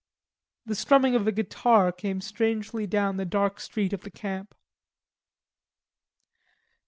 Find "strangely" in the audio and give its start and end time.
2.21-2.87